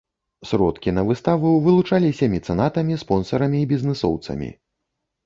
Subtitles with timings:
[0.51, 4.49] Сродкі на выставу вылучаліся мецэнатамі, спонсарамі і бізнесоўцамі.